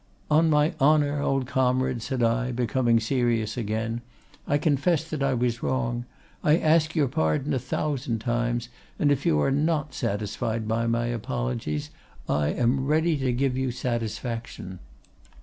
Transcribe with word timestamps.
"'On 0.31 0.49
my 0.49 0.73
honor, 0.79 1.21
old 1.21 1.45
comrade,' 1.45 2.01
said 2.01 2.23
I, 2.23 2.51
becoming 2.51 2.99
serious 2.99 3.55
again, 3.55 4.01
'I 4.47 4.57
confess 4.57 5.07
that 5.07 5.21
I 5.21 5.35
was 5.35 5.61
wrong; 5.61 6.05
I 6.43 6.57
ask 6.57 6.95
your 6.95 7.07
pardon 7.07 7.53
a 7.53 7.59
thousand 7.59 8.17
times, 8.17 8.67
and 8.97 9.11
if 9.11 9.27
you 9.27 9.39
are 9.39 9.51
not 9.51 9.93
satisfied 9.93 10.67
by 10.67 10.87
my 10.87 11.05
apologies 11.05 11.91
I 12.27 12.47
am 12.47 12.87
ready 12.87 13.15
to 13.17 13.31
give 13.31 13.55
you 13.55 13.69
satisfaction. 13.69 14.79